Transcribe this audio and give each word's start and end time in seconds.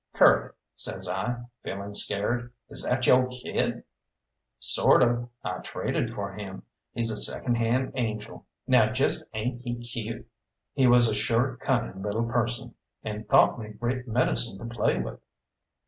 "Curly," 0.13 0.49
says 0.75 1.07
I, 1.07 1.43
feeling 1.61 1.93
scared, 1.93 2.51
"is 2.69 2.81
that 2.85 3.05
yo' 3.05 3.27
kid?" 3.27 3.83
"Sort 4.59 5.03
of. 5.03 5.29
I 5.43 5.59
traded 5.59 6.09
for 6.09 6.33
him. 6.33 6.63
He's 6.91 7.11
a 7.11 7.15
second 7.17 7.53
hand 7.57 7.91
angel. 7.93 8.47
Now 8.65 8.91
jest 8.93 9.23
ain't 9.35 9.61
he 9.61 9.75
cute?" 9.75 10.27
He 10.73 10.87
was 10.87 11.07
a 11.07 11.13
sure 11.13 11.55
cunning 11.57 12.01
little 12.01 12.25
person, 12.25 12.73
and 13.03 13.29
thought 13.29 13.59
me 13.59 13.69
great 13.73 14.07
medicine 14.07 14.57
to 14.57 14.65
play 14.75 14.97
with. 14.97 15.19